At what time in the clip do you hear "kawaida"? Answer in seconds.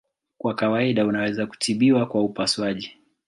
0.55-1.05